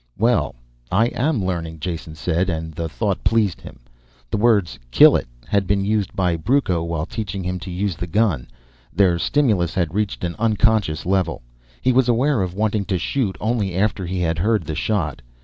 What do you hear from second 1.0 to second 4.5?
am learning," Jason said, and the thought pleased him. The